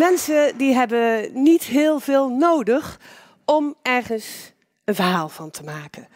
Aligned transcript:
Mensen 0.00 0.58
die 0.58 0.74
hebben 0.74 1.30
niet 1.42 1.62
heel 1.62 2.00
veel 2.00 2.28
nodig 2.28 3.00
om 3.44 3.74
ergens 3.82 4.52
een 4.84 4.94
verhaal 4.94 5.28
van 5.28 5.50
te 5.50 5.62
maken. 5.62 6.08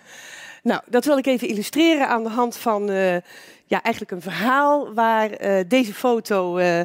Nou, 0.62 0.80
dat 0.88 1.04
wil 1.04 1.18
ik 1.18 1.26
even 1.26 1.48
illustreren 1.48 2.08
aan 2.08 2.22
de 2.22 2.28
hand 2.28 2.56
van 2.56 2.90
uh, 2.90 3.12
ja, 3.64 3.82
eigenlijk 3.82 4.10
een 4.10 4.22
verhaal 4.22 4.94
waar 4.94 5.30
uh, 5.30 5.60
deze 5.68 5.94
foto 5.94 6.58
uh, 6.58 6.80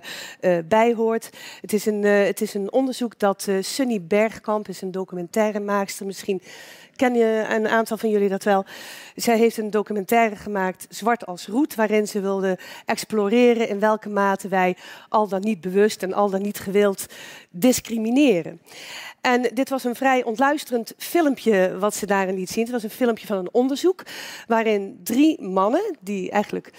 bij 0.65 0.93
hoort. 0.93 1.29
Het 1.61 1.73
is 1.73 1.85
een, 1.85 2.03
het 2.03 2.41
is 2.41 2.53
een 2.53 2.71
onderzoek 2.71 3.19
dat 3.19 3.47
Sunny 3.59 4.01
Bergkamp 4.01 4.67
is, 4.67 4.81
een 4.81 4.91
documentairemaakster. 4.91 6.05
Misschien 6.05 6.41
ken 6.99 7.13
je 7.13 7.45
een 7.49 7.67
aantal 7.67 7.97
van 7.97 8.09
jullie 8.09 8.29
dat 8.29 8.43
wel. 8.43 8.65
Zij 9.15 9.37
heeft 9.37 9.57
een 9.57 9.71
documentaire 9.71 10.35
gemaakt, 10.35 10.85
Zwart 10.89 11.25
als 11.25 11.47
Roet, 11.47 11.75
waarin 11.75 12.07
ze 12.07 12.21
wilde 12.21 12.57
exploreren 12.85 13.69
in 13.69 13.79
welke 13.79 14.09
mate 14.09 14.47
wij 14.47 14.77
al 15.09 15.27
dan 15.27 15.41
niet 15.41 15.61
bewust 15.61 16.03
en 16.03 16.13
al 16.13 16.29
dan 16.29 16.41
niet 16.41 16.59
gewild 16.59 17.05
discrimineren. 17.49 18.61
En 19.21 19.41
dit 19.53 19.69
was 19.69 19.83
een 19.83 19.95
vrij 19.95 20.23
ontluisterend 20.23 20.93
filmpje 20.97 21.77
wat 21.77 21.95
ze 21.95 22.05
daarin 22.05 22.35
liet 22.35 22.49
zien. 22.49 22.63
Het 22.63 22.73
was 22.73 22.83
een 22.83 22.89
filmpje 22.89 23.27
van 23.27 23.37
een 23.37 23.53
onderzoek 23.53 24.03
waarin 24.47 24.99
drie 25.03 25.41
mannen, 25.41 25.97
die 25.99 26.31
eigenlijk 26.31 26.71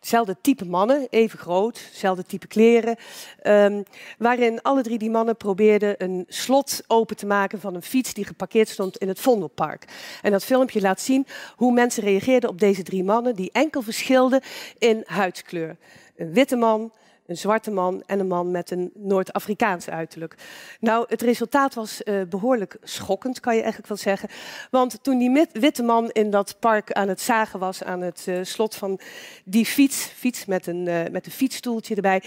Hetzelfde 0.00 0.36
type 0.40 0.64
mannen, 0.64 1.06
even 1.10 1.38
groot, 1.38 1.78
hetzelfde 1.78 2.24
type 2.24 2.46
kleren. 2.46 2.96
Um, 3.42 3.82
waarin 4.18 4.62
alle 4.62 4.82
drie 4.82 4.98
die 4.98 5.10
mannen 5.10 5.36
probeerden 5.36 5.94
een 5.98 6.24
slot 6.28 6.82
open 6.86 7.16
te 7.16 7.26
maken 7.26 7.60
van 7.60 7.74
een 7.74 7.82
fiets 7.82 8.14
die 8.14 8.24
geparkeerd 8.24 8.68
stond 8.68 8.96
in 8.96 9.08
het 9.08 9.20
Vondelpark. 9.20 9.84
En 10.22 10.30
dat 10.30 10.44
filmpje 10.44 10.80
laat 10.80 11.00
zien 11.00 11.26
hoe 11.56 11.72
mensen 11.72 12.02
reageerden 12.02 12.50
op 12.50 12.60
deze 12.60 12.82
drie 12.82 13.04
mannen 13.04 13.34
die 13.34 13.50
enkel 13.52 13.82
verschilden 13.82 14.40
in 14.78 15.02
huidskleur. 15.06 15.76
Een 16.16 16.32
witte 16.32 16.56
man, 16.56 16.92
een 17.30 17.36
zwarte 17.36 17.70
man 17.70 18.02
en 18.06 18.20
een 18.20 18.26
man 18.26 18.50
met 18.50 18.70
een 18.70 18.90
Noord-Afrikaans 18.94 19.88
uiterlijk. 19.88 20.34
Nou, 20.80 21.04
het 21.08 21.22
resultaat 21.22 21.74
was 21.74 22.00
uh, 22.04 22.22
behoorlijk 22.28 22.76
schokkend, 22.82 23.40
kan 23.40 23.54
je 23.54 23.60
eigenlijk 23.60 23.88
wel 23.88 23.98
zeggen. 23.98 24.28
Want 24.70 25.02
toen 25.02 25.18
die 25.18 25.46
witte 25.52 25.82
man 25.82 26.10
in 26.10 26.30
dat 26.30 26.56
park 26.58 26.92
aan 26.92 27.08
het 27.08 27.20
zagen 27.20 27.58
was 27.58 27.82
aan 27.82 28.00
het 28.00 28.24
uh, 28.28 28.38
slot 28.42 28.74
van 28.74 29.00
die 29.44 29.64
fiets, 29.64 30.04
fiets 30.04 30.44
met 30.44 30.66
een, 30.66 30.86
uh, 30.86 31.00
met 31.10 31.26
een 31.26 31.32
fietsstoeltje 31.32 31.94
erbij. 31.94 32.22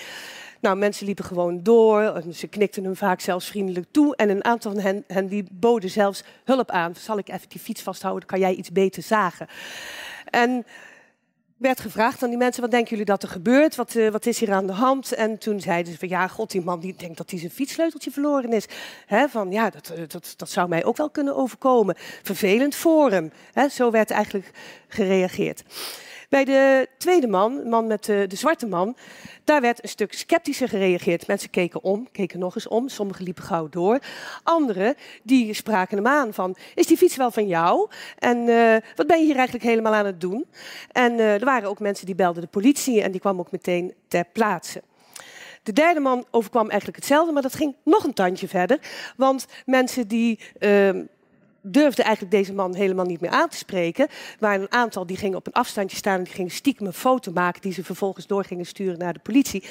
Nou, 0.62 0.78
mensen 0.78 1.06
liepen 1.06 1.26
gewoon 1.26 1.64
door. 1.64 2.24
Ze 2.34 2.48
knikten 2.48 2.84
hem 2.84 2.96
vaak 2.96 3.20
zelfs 3.20 3.48
vriendelijk 3.48 3.86
toe. 3.92 4.16
En 4.16 4.30
een 4.30 4.44
aantal 4.44 4.72
van 4.72 4.82
hen, 4.82 5.04
hen 5.08 5.28
die 5.28 5.46
boden 5.52 5.90
zelfs 5.90 6.24
hulp 6.44 6.70
aan. 6.70 6.96
Zal 6.96 7.18
ik 7.18 7.30
even 7.30 7.50
die 7.50 7.60
fiets 7.60 7.82
vasthouden? 7.82 8.28
Kan 8.28 8.40
jij 8.40 8.54
iets 8.54 8.72
beter 8.72 9.04
zagen? 9.04 9.48
En 10.30 10.66
werd 11.58 11.80
gevraagd 11.80 12.24
aan 12.24 12.30
die 12.30 12.38
mensen, 12.38 12.62
wat 12.62 12.72
denken 12.72 12.90
jullie 12.90 13.06
dat 13.06 13.24
er 13.24 13.30
gebeurt? 13.30 13.76
Wat, 13.76 13.96
uh, 13.96 14.10
wat 14.10 14.26
is 14.26 14.40
hier 14.40 14.54
aan 14.54 14.68
de 14.68 14.74
hand? 14.74 15.14
En 15.14 15.38
toen 15.38 15.62
zeiden 15.62 15.94
ze 15.94 16.00
van, 16.00 16.08
ja, 16.08 16.28
god, 16.28 16.52
die 16.52 16.62
man 16.62 16.80
die 16.80 16.96
denkt 16.98 17.18
dat 17.18 17.30
hij 17.30 17.40
zijn 17.40 17.52
fietssleuteltje 17.52 18.12
verloren 18.12 18.54
is. 18.54 18.66
Van, 19.30 19.52
ja, 19.52 19.70
dat, 19.70 19.90
eh, 19.90 20.04
dat, 20.08 20.34
dat 20.38 20.50
zou 20.50 20.68
mij 20.68 20.86
ook 20.86 20.98
wel 20.98 21.10
kunnen 21.10 21.36
overkomen. 21.36 21.96
Vervelend 22.24 22.76
hem. 23.12 23.32
He, 23.54 23.70
zo 23.70 23.92
werd 23.92 24.12
eigenlijk 24.12 24.52
gereageerd. 24.88 25.64
Bij 26.34 26.46
de 26.46 26.88
tweede 26.98 27.28
man, 27.28 27.70
man 27.70 27.88
met 27.88 28.06
de, 28.06 28.26
de 28.28 28.36
zwarte 28.36 28.68
man, 28.68 28.96
daar 29.44 29.62
werd 29.62 29.84
een 29.84 29.90
stuk 29.90 30.14
sceptischer 30.14 30.70
gereageerd. 30.70 31.28
Mensen 31.28 31.50
keken 31.50 31.84
om, 31.84 32.08
keken 32.12 32.40
nog 32.40 32.56
eens 32.56 32.68
om. 32.68 32.90
Sommigen 32.90 33.24
liepen 33.24 33.44
gauw 33.44 33.70
door. 33.70 34.00
Anderen 34.44 34.96
die 35.24 35.54
spraken 35.54 35.98
hem 35.98 36.08
aan 36.08 36.34
van, 36.34 36.56
is 36.76 36.88
die 36.88 36.98
fiets 36.98 37.16
wel 37.16 37.32
van 37.32 37.48
jou? 37.48 37.90
En 38.20 38.38
uh, 38.38 38.76
wat 38.96 39.08
ben 39.08 39.20
je 39.20 39.26
hier 39.26 39.36
eigenlijk 39.36 39.66
helemaal 39.66 39.94
aan 39.94 40.06
het 40.06 40.22
doen? 40.22 40.46
En 40.92 41.14
uh, 41.14 41.34
er 41.34 41.46
waren 41.46 41.70
ook 41.70 41.80
mensen 41.80 42.06
die 42.06 42.16
belden 42.16 42.42
de 42.42 42.48
politie 42.48 43.02
en 43.02 43.12
die 43.12 43.22
kwam 43.22 43.40
ook 43.40 43.52
meteen 43.52 43.94
ter 44.08 44.26
plaatse. 44.32 44.82
De 45.64 45.74
derde 45.74 46.00
man 46.00 46.26
overkwam 46.32 46.70
eigenlijk 46.70 47.00
hetzelfde, 47.00 47.34
maar 47.34 47.42
dat 47.42 47.56
ging 47.56 47.76
nog 47.84 48.04
een 48.04 48.14
tandje 48.14 48.48
verder. 48.48 48.80
Want 49.18 49.46
mensen 49.66 50.08
die 50.08 50.40
uh, 50.60 50.90
durfde 51.66 52.04
eigenlijk 52.04 52.36
deze 52.36 52.54
man 52.54 52.76
helemaal 52.76 53.06
niet 53.06 53.22
meer 53.22 53.30
aan 53.30 53.50
te 53.50 53.58
spreken. 53.58 54.08
Maar 54.40 54.60
een 54.60 54.72
aantal 54.72 55.06
die 55.06 55.18
gingen 55.18 55.38
op 55.38 55.48
een 55.48 55.54
afstandje 55.54 55.98
staan 55.98 56.18
en 56.18 56.24
die 56.24 56.34
gingen 56.34 56.52
stiekem 56.52 56.86
een 56.86 56.94
foto 56.94 57.32
maken 57.32 57.62
die 57.62 57.74
ze 57.74 57.84
vervolgens 57.84 58.28
door 58.28 58.44
gingen 58.44 58.66
sturen 58.66 58.98
naar 58.98 59.14
de 59.14 59.20
politie. 59.20 59.64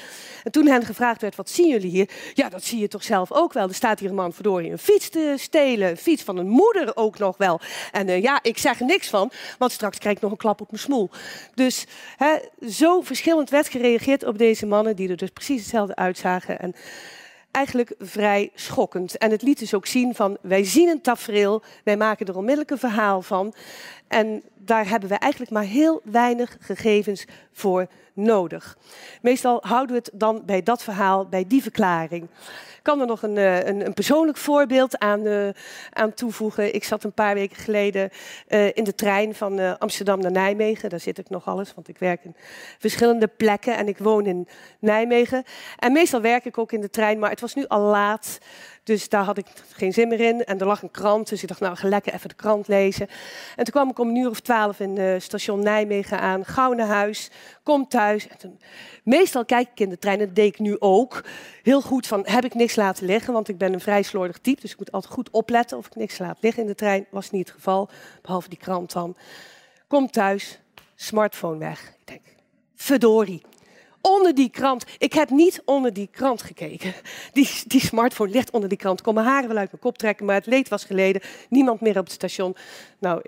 En 0.43 0.51
toen 0.51 0.67
hen 0.67 0.85
gevraagd 0.85 1.21
werd, 1.21 1.35
wat 1.35 1.49
zien 1.49 1.69
jullie 1.69 1.89
hier? 1.89 2.09
Ja, 2.33 2.49
dat 2.49 2.63
zie 2.63 2.79
je 2.79 2.87
toch 2.87 3.03
zelf 3.03 3.31
ook 3.31 3.53
wel. 3.53 3.67
Er 3.67 3.73
staat 3.73 3.99
hier 3.99 4.09
een 4.09 4.15
man 4.15 4.33
verdorie 4.33 4.71
een 4.71 4.77
fiets 4.77 5.09
te 5.09 5.33
stelen, 5.37 5.89
een 5.89 5.97
fiets 5.97 6.23
van 6.23 6.37
een 6.37 6.49
moeder 6.49 6.95
ook 6.95 7.17
nog 7.17 7.37
wel. 7.37 7.59
En 7.91 8.07
uh, 8.07 8.21
ja, 8.21 8.39
ik 8.41 8.57
zeg 8.57 8.79
er 8.79 8.85
niks 8.85 9.09
van, 9.09 9.31
want 9.57 9.71
straks 9.71 9.97
krijg 9.97 10.15
ik 10.15 10.21
nog 10.21 10.31
een 10.31 10.37
klap 10.37 10.61
op 10.61 10.71
mijn 10.71 10.83
smoel. 10.83 11.09
Dus 11.53 11.85
hè, 12.17 12.35
zo 12.69 13.01
verschillend 13.01 13.49
werd 13.49 13.69
gereageerd 13.69 14.25
op 14.25 14.37
deze 14.37 14.65
mannen 14.65 14.95
die 14.95 15.09
er 15.09 15.17
dus 15.17 15.29
precies 15.29 15.61
hetzelfde 15.61 15.95
uitzagen. 15.95 16.59
En 16.59 16.75
eigenlijk 17.53 17.93
vrij 17.99 18.51
schokkend. 18.53 19.17
En 19.17 19.31
het 19.31 19.41
liet 19.41 19.59
dus 19.59 19.73
ook 19.73 19.85
zien 19.85 20.15
van, 20.15 20.37
wij 20.41 20.63
zien 20.63 20.87
een 20.87 21.01
tafereel, 21.01 21.61
wij 21.83 21.97
maken 21.97 22.25
er 22.25 22.35
onmiddellijk 22.35 22.71
een 22.71 22.77
verhaal 22.77 23.21
van. 23.21 23.53
En 24.07 24.43
daar 24.57 24.89
hebben 24.89 25.09
we 25.09 25.15
eigenlijk 25.15 25.51
maar 25.51 25.63
heel 25.63 26.01
weinig 26.03 26.57
gegevens 26.59 27.25
voor 27.51 27.87
nodig. 28.13 28.77
Meestal 29.21 29.59
houden 29.61 29.95
we 29.95 30.01
het 30.05 30.11
dan 30.13 30.41
bij 30.45 30.63
dat 30.63 30.83
verhaal, 30.83 31.25
bij 31.25 31.45
die 31.47 31.61
verklaring. 31.61 32.23
Ik 32.83 32.89
kan 32.89 33.01
er 33.01 33.07
nog 33.07 33.23
een, 33.23 33.37
eh, 33.37 33.65
een, 33.65 33.85
een 33.85 33.93
persoonlijk 33.93 34.37
voorbeeld 34.37 34.97
aan, 34.97 35.25
uh, 35.27 35.49
aan, 35.89 36.13
toevoegen. 36.13 36.73
Ik 36.75 36.83
zat 36.83 37.03
een 37.03 37.13
paar 37.13 37.33
weken 37.33 37.57
geleden 37.57 38.09
uh, 38.47 38.65
in 38.65 38.83
de 38.83 38.95
trein 38.95 39.35
van 39.35 39.79
Amsterdam 39.79 40.19
naar 40.19 40.31
Nijmegen. 40.31 40.89
Daar 40.89 40.99
zit 40.99 41.17
ik 41.17 41.29
nog 41.29 41.47
alles, 41.47 41.73
want 41.73 41.87
ik 41.87 41.97
werk 41.97 42.23
in 42.23 42.35
verschillende 42.79 43.27
plekken 43.27 43.77
en 43.77 43.87
ik 43.87 43.97
woon 43.97 44.25
in 44.25 44.47
Nijmegen. 44.79 45.43
En 45.77 45.91
meestal 45.91 46.21
werk 46.21 46.45
ik 46.45 46.57
ook 46.57 46.71
in 46.71 46.81
de 46.81 46.89
trein, 46.89 47.19
maar 47.19 47.29
het 47.29 47.41
was 47.41 47.53
nu 47.53 47.67
al 47.67 47.81
laat. 47.81 48.37
Dus 48.83 49.09
daar 49.09 49.23
had 49.23 49.37
ik 49.37 49.45
geen 49.69 49.93
zin 49.93 50.07
meer 50.07 50.19
in. 50.19 50.43
En 50.43 50.59
er 50.59 50.65
lag 50.65 50.81
een 50.81 50.91
krant, 50.91 51.29
dus 51.29 51.41
ik 51.41 51.47
dacht, 51.47 51.59
nou, 51.59 51.75
ga 51.75 51.87
lekker 51.87 52.13
even 52.13 52.29
de 52.29 52.35
krant 52.35 52.67
lezen. 52.67 53.07
En 53.55 53.63
toen 53.63 53.73
kwam 53.73 53.89
ik 53.89 53.99
om 53.99 54.09
een 54.09 54.15
uur 54.15 54.29
of 54.29 54.39
twaalf 54.39 54.79
in 54.79 55.21
station 55.21 55.59
Nijmegen 55.59 56.19
aan. 56.19 56.45
Gauw 56.45 56.73
naar 56.73 56.87
huis, 56.87 57.31
kom 57.63 57.87
thuis. 57.87 58.02
En 58.11 58.59
meestal 59.03 59.45
kijk 59.45 59.69
ik 59.69 59.79
in 59.79 59.89
de 59.89 59.99
trein, 59.99 60.19
dat 60.19 60.35
deed 60.35 60.53
ik 60.53 60.59
nu 60.59 60.75
ook. 60.79 61.23
Heel 61.63 61.81
goed 61.81 62.07
van, 62.07 62.23
heb 62.25 62.45
ik 62.45 62.53
niks 62.53 62.75
laten 62.75 63.05
liggen? 63.05 63.33
Want 63.33 63.47
ik 63.47 63.57
ben 63.57 63.73
een 63.73 63.79
vrij 63.79 64.03
slordig 64.03 64.37
type, 64.37 64.61
dus 64.61 64.71
ik 64.71 64.77
moet 64.77 64.91
altijd 64.91 65.13
goed 65.13 65.29
opletten 65.29 65.77
of 65.77 65.85
ik 65.85 65.95
niks 65.95 66.17
laat 66.17 66.37
liggen 66.41 66.61
in 66.61 66.67
de 66.67 66.75
trein. 66.75 67.05
Was 67.09 67.31
niet 67.31 67.47
het 67.47 67.55
geval, 67.55 67.89
behalve 68.21 68.49
die 68.49 68.57
krant 68.57 68.91
dan. 68.91 69.15
Kom 69.87 70.11
thuis, 70.11 70.59
smartphone 70.95 71.57
weg. 71.57 71.93
Ik 71.99 72.07
denk, 72.07 72.21
verdorie 72.75 73.41
onder 74.03 74.35
die 74.35 74.49
krant. 74.49 74.85
Ik 74.97 75.13
heb 75.13 75.29
niet 75.29 75.61
onder 75.65 75.93
die 75.93 76.07
krant 76.11 76.41
gekeken. 76.41 76.93
Die, 77.31 77.49
die 77.65 77.81
smartphone 77.81 78.31
ligt 78.31 78.51
onder 78.51 78.69
die 78.69 78.77
krant. 78.77 78.99
Ik 78.99 79.05
kon 79.05 79.13
mijn 79.13 79.27
haren 79.27 79.47
wel 79.47 79.57
uit 79.57 79.71
mijn 79.71 79.81
kop 79.81 79.97
trekken, 79.97 80.25
maar 80.25 80.35
het 80.35 80.45
leed 80.45 80.69
was 80.69 80.83
geleden. 80.83 81.21
Niemand 81.49 81.81
meer 81.81 81.97
op 81.97 82.03
het 82.03 82.13
station. 82.13 82.55
Nou, 82.99 83.21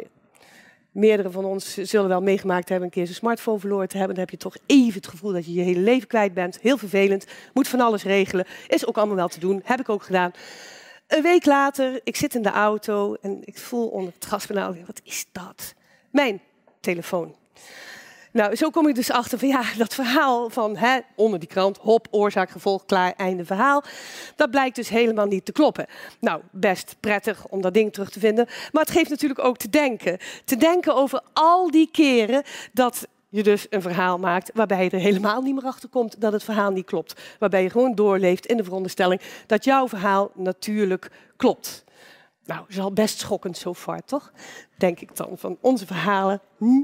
meerdere 0.96 1.32
van 1.32 1.46
ons 1.46 1.74
zullen 1.74 2.08
wel 2.08 2.22
meegemaakt 2.22 2.70
hebben 2.70 2.88
een 2.88 2.94
keer 2.94 3.06
zijn 3.06 3.18
smartphone 3.18 3.60
verloren 3.60 3.88
te 3.88 3.98
hebben. 3.98 4.16
Dan 4.16 4.26
heb 4.26 4.34
je 4.34 4.40
toch 4.40 4.56
even 4.66 4.94
het 4.94 5.08
gevoel 5.08 5.32
dat 5.32 5.46
je 5.46 5.54
je 5.54 5.62
hele 5.62 5.80
leven 5.80 6.08
kwijt 6.08 6.34
bent. 6.34 6.60
Heel 6.62 6.78
vervelend. 6.78 7.26
Moet 7.54 7.68
van 7.68 7.80
alles 7.80 8.04
regelen. 8.04 8.46
Is 8.68 8.88
ook 8.88 8.98
allemaal 8.98 9.16
wel 9.16 9.28
te 9.28 9.40
doen. 9.40 9.62
Heb 9.64 9.80
ik 9.80 9.90
ook 9.90 10.04
gedaan. 10.04 10.32
Een 11.08 11.22
week 11.22 11.46
later, 11.46 12.02
ik 12.04 12.16
zit 12.16 12.36
in 12.36 12.42
de 12.42 12.50
auto 12.50 13.16
en 13.22 13.42
ik 13.44 13.58
voel 13.58 13.88
onder 13.88 14.14
het 14.14 14.26
gaspedaal, 14.26 14.76
wat 14.86 15.02
is 15.04 15.26
dat? 15.32 15.74
Mijn 16.12 16.42
telefoon. 16.80 17.36
Nou, 18.36 18.56
zo 18.56 18.70
kom 18.70 18.88
ik 18.88 18.96
dus 18.96 19.12
achter 19.12 19.40
van 19.40 19.48
ja, 19.48 19.64
dat 19.78 19.94
verhaal 19.94 20.50
van 20.50 20.78
hè, 20.78 21.00
onder 21.16 21.40
die 21.40 21.48
krant, 21.48 21.78
hop, 21.78 22.08
oorzaak, 22.12 22.50
gevolg, 22.50 22.86
klaar, 22.86 23.14
einde 23.18 23.46
verhaal. 23.46 23.84
Dat 24.36 24.52
blijkt 24.52 24.76
dus 24.76 24.90
helemaal 24.90 25.26
niet 25.26 25.46
te 25.46 25.52
kloppen. 25.52 25.86
Nou, 26.20 26.42
best 26.52 26.96
prettig 27.00 27.48
om 27.48 27.62
dat 27.62 27.74
ding 27.74 27.94
terug 27.94 28.10
te 28.10 28.20
vinden. 28.20 28.48
Maar 28.72 28.84
het 28.84 28.92
geeft 28.92 29.10
natuurlijk 29.10 29.44
ook 29.44 29.58
te 29.58 29.70
denken. 29.70 30.18
Te 30.46 30.56
denken 30.56 30.96
over 30.96 31.22
al 31.34 31.72
die 31.72 31.90
keren 31.92 32.44
dat 32.74 33.08
je 33.30 33.44
dus 33.44 33.68
een 33.70 33.82
verhaal 33.82 34.18
maakt 34.18 34.52
waarbij 34.54 34.84
je 34.84 34.90
er 34.90 35.00
helemaal 35.00 35.42
niet 35.42 35.56
meer 35.56 35.64
achter 35.64 35.90
komt 35.90 36.22
dat 36.22 36.34
het 36.34 36.44
verhaal 36.44 36.72
niet 36.72 36.86
klopt. 36.86 37.22
Waarbij 37.40 37.64
je 37.64 37.70
gewoon 37.70 37.96
doorleeft 37.96 38.46
in 38.46 38.58
de 38.58 38.64
veronderstelling 38.64 39.22
dat 39.48 39.64
jouw 39.64 39.88
verhaal 39.88 40.32
natuurlijk 40.34 41.12
klopt. 41.38 41.84
Nou, 42.46 42.66
is 42.68 42.80
al 42.80 42.92
best 42.92 43.20
schokkend 43.20 43.58
zo 43.58 43.74
far, 43.74 44.04
toch? 44.06 44.32
Denk 44.78 45.00
ik 45.00 45.16
dan, 45.16 45.30
van 45.34 45.58
onze 45.62 45.86
verhalen. 45.86 46.42
Hm, 46.58 46.84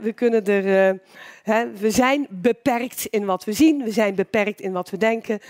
we 0.00 0.12
kunnen 0.14 0.44
er... 0.44 1.00
Hè, 1.42 1.70
we 1.70 1.90
zijn 1.90 2.26
beperkt 2.30 3.06
in 3.06 3.24
wat 3.24 3.44
we 3.44 3.52
zien. 3.52 3.82
We 3.82 3.90
zijn 3.90 4.14
beperkt 4.14 4.60
in 4.60 4.72
wat 4.72 4.90
we 4.90 4.96
denken. 4.96 5.40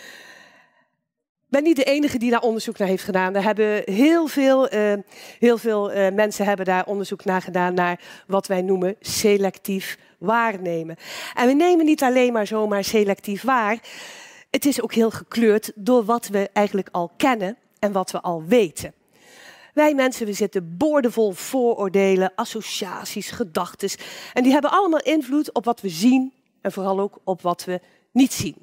Ik 1.54 1.60
ben 1.60 1.62
niet 1.62 1.76
de 1.76 1.92
enige 1.92 2.18
die 2.18 2.30
daar 2.30 2.40
onderzoek 2.40 2.78
naar 2.78 2.88
heeft 2.88 3.04
gedaan. 3.04 3.34
Er 3.34 3.42
hebben 3.42 3.82
heel 3.84 4.26
veel, 4.26 4.74
uh, 4.74 4.92
heel 5.38 5.58
veel 5.58 5.92
uh, 5.92 6.10
mensen 6.10 6.44
hebben 6.44 6.66
daar 6.66 6.86
onderzoek 6.86 7.24
naar 7.24 7.42
gedaan 7.42 7.74
naar 7.74 8.00
wat 8.26 8.46
wij 8.46 8.62
noemen 8.62 8.96
selectief 9.00 9.98
waarnemen. 10.18 10.96
En 11.34 11.46
we 11.46 11.52
nemen 11.52 11.84
niet 11.84 12.02
alleen 12.02 12.32
maar 12.32 12.46
zomaar 12.46 12.84
selectief 12.84 13.42
waar. 13.42 13.78
Het 14.50 14.64
is 14.64 14.82
ook 14.82 14.94
heel 14.94 15.10
gekleurd 15.10 15.72
door 15.74 16.04
wat 16.04 16.26
we 16.26 16.50
eigenlijk 16.52 16.88
al 16.92 17.10
kennen 17.16 17.56
en 17.78 17.92
wat 17.92 18.10
we 18.10 18.20
al 18.20 18.44
weten. 18.46 18.94
Wij 19.74 19.94
mensen, 19.94 20.26
we 20.26 20.32
zitten 20.32 20.76
boordevol 20.76 21.32
vooroordelen, 21.32 22.32
associaties, 22.34 23.30
gedachten. 23.30 23.90
En 24.32 24.42
die 24.42 24.52
hebben 24.52 24.70
allemaal 24.70 25.00
invloed 25.00 25.52
op 25.52 25.64
wat 25.64 25.80
we 25.80 25.88
zien 25.88 26.32
en 26.60 26.72
vooral 26.72 27.00
ook 27.00 27.18
op 27.24 27.42
wat 27.42 27.64
we 27.64 27.80
niet 28.10 28.32
zien. 28.32 28.56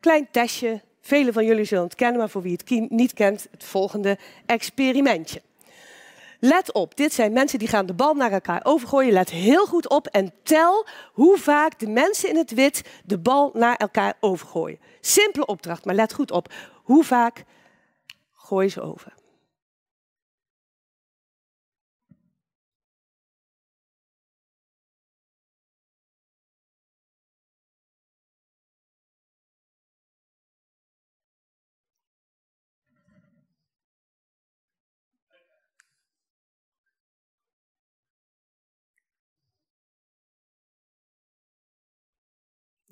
Klein 0.00 0.28
testje, 0.30 0.80
Velen 1.00 1.32
van 1.32 1.44
jullie 1.44 1.64
zullen 1.64 1.84
het 1.84 1.94
kennen, 1.94 2.18
maar 2.18 2.30
voor 2.30 2.42
wie 2.42 2.52
het 2.52 2.90
niet 2.90 3.12
kent, 3.12 3.48
het 3.50 3.64
volgende 3.64 4.18
experimentje. 4.46 5.42
Let 6.38 6.72
op, 6.72 6.96
dit 6.96 7.12
zijn 7.12 7.32
mensen 7.32 7.58
die 7.58 7.68
gaan 7.68 7.86
de 7.86 7.94
bal 7.94 8.14
naar 8.14 8.32
elkaar 8.32 8.60
overgooien. 8.64 9.12
Let 9.12 9.30
heel 9.30 9.66
goed 9.66 9.88
op 9.88 10.06
en 10.06 10.32
tel 10.42 10.86
hoe 11.12 11.38
vaak 11.38 11.78
de 11.78 11.88
mensen 11.88 12.28
in 12.28 12.36
het 12.36 12.50
wit 12.50 12.82
de 13.04 13.18
bal 13.18 13.50
naar 13.54 13.76
elkaar 13.76 14.14
overgooien. 14.20 14.78
Simpele 15.00 15.46
opdracht, 15.46 15.84
maar 15.84 15.94
let 15.94 16.12
goed 16.12 16.30
op. 16.30 16.52
Hoe 16.82 17.04
vaak 17.04 17.44
gooien 18.34 18.70
ze 18.70 18.80
over? 18.80 19.12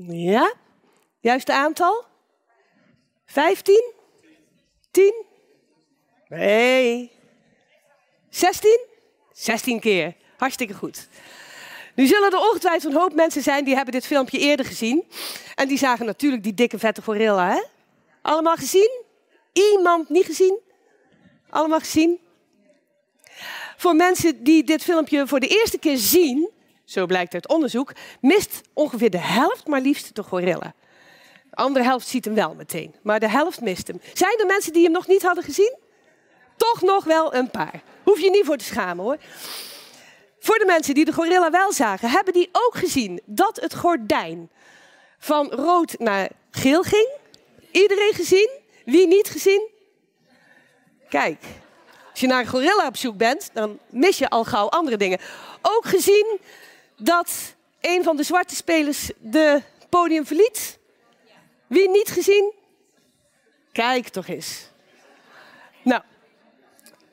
Ja? 0.07 0.53
Juiste 1.21 1.53
aantal? 1.53 2.05
Vijftien? 3.27 3.93
Tien? 4.91 5.25
Nee. 6.29 7.13
Zestien? 8.29 8.81
Zestien 9.33 9.81
keer. 9.81 10.15
Hartstikke 10.37 10.75
goed. 10.75 11.09
Nu 11.95 12.07
zullen 12.07 12.33
er 12.33 12.39
ongetwijfeld 12.39 12.93
een 12.93 13.01
hoop 13.01 13.15
mensen 13.15 13.43
zijn 13.43 13.65
die 13.65 13.75
hebben 13.75 13.93
dit 13.93 14.07
filmpje 14.07 14.39
eerder 14.39 14.67
gezien. 14.67 15.05
En 15.55 15.69
die 15.69 15.79
zagen 15.79 16.07
natuurlijk 16.07 16.43
die 16.43 16.55
dikke 16.55 16.79
vette 16.79 17.03
gorilla. 17.03 17.51
Hè? 17.51 17.63
Allemaal 18.23 18.57
gezien? 18.57 19.03
Iemand 19.53 20.09
niet 20.09 20.27
gezien? 20.27 20.59
Allemaal 21.51 21.79
gezien? 21.79 22.21
Voor 23.77 23.97
mensen 23.97 24.45
die 24.45 24.65
dit 24.65 24.83
filmpje 24.83 25.27
voor 25.27 25.41
de 25.41 25.47
eerste 25.49 25.79
keer 25.79 25.97
zien, 25.97 26.51
zo 26.89 27.07
blijkt 27.07 27.35
uit 27.35 27.49
onderzoek, 27.49 27.93
mist 28.21 28.61
ongeveer 28.75 29.11
de 29.11 29.19
helft 29.19 29.67
maar 29.67 29.81
liefst 29.81 30.15
de 30.15 30.23
gorilla. 30.23 30.75
De 31.51 31.57
andere 31.57 31.85
helft 31.85 32.07
ziet 32.07 32.25
hem 32.25 32.35
wel 32.35 32.55
meteen, 32.55 32.95
maar 33.03 33.21
de 33.21 33.29
helft 33.29 33.61
mist 33.61 33.87
hem. 33.87 34.01
Zijn 34.13 34.39
er 34.39 34.47
mensen 34.47 34.73
die 34.73 34.83
hem 34.83 34.93
nog 34.93 35.07
niet 35.07 35.23
hadden 35.23 35.45
gezien? 35.45 35.77
Toch 36.57 36.83
nog 36.83 37.05
wel 37.05 37.35
een 37.35 37.51
paar. 37.51 37.83
Hoef 38.03 38.21
je 38.21 38.31
niet 38.31 38.45
voor 38.45 38.57
te 38.57 38.65
schamen 38.65 39.05
hoor. 39.05 39.17
Voor 40.39 40.59
de 40.59 40.65
mensen 40.65 40.95
die 40.95 41.05
de 41.05 41.13
gorilla 41.13 41.51
wel 41.51 41.73
zagen, 41.73 42.11
hebben 42.11 42.33
die 42.33 42.49
ook 42.53 42.77
gezien 42.77 43.21
dat 43.25 43.61
het 43.61 43.75
gordijn 43.75 44.51
van 45.19 45.51
rood 45.51 45.99
naar 45.99 46.29
geel 46.51 46.83
ging? 46.83 47.09
Iedereen 47.71 48.13
gezien? 48.15 48.51
Wie 48.85 49.07
niet 49.07 49.29
gezien? 49.29 49.69
Kijk, 51.09 51.43
als 52.11 52.21
je 52.21 52.27
naar 52.27 52.41
een 52.41 52.47
gorilla 52.47 52.87
op 52.87 52.97
zoek 52.97 53.17
bent, 53.17 53.51
dan 53.53 53.79
mis 53.91 54.19
je 54.19 54.31
al 54.31 54.45
gauw 54.45 54.69
andere 54.69 54.97
dingen. 54.97 55.19
Ook 55.63 55.85
gezien 55.85 56.39
dat 56.99 57.55
een 57.81 58.03
van 58.03 58.17
de 58.17 58.23
zwarte 58.23 58.55
spelers 58.55 59.11
de 59.19 59.63
podium 59.89 60.27
verliet? 60.27 60.79
Wie 61.67 61.91
niet 61.91 62.09
gezien? 62.09 62.53
Kijk 63.73 64.09
toch 64.09 64.27
eens. 64.27 64.69
Nou, 65.83 66.03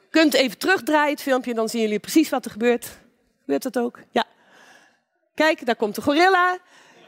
kunt 0.09 0.33
even 0.33 0.57
terugdraaien 0.57 1.11
het 1.11 1.21
filmpje, 1.21 1.53
dan 1.53 1.69
zien 1.69 1.81
jullie 1.81 1.99
precies 1.99 2.29
wat 2.29 2.45
er 2.45 2.51
gebeurt. 2.51 2.87
Gebeurt 3.39 3.63
dat 3.63 3.77
ook? 3.77 3.99
Ja. 4.11 4.23
Kijk, 5.33 5.65
daar 5.65 5.75
komt 5.75 5.95
de 5.95 6.01
gorilla. 6.01 6.57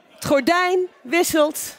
Het 0.09 0.25
gordijn 0.25 0.87
wisselt. 1.01 1.75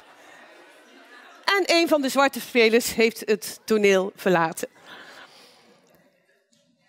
En 1.45 1.63
een 1.67 1.89
van 1.89 2.03
de 2.03 2.09
zwarte 2.09 2.41
spelers 2.41 2.95
heeft 2.95 3.23
het 3.25 3.61
toneel 3.65 4.13
verlaten. 4.17 4.69